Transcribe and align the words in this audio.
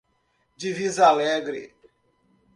Divisa 0.57 1.05
Alegre 1.09 1.75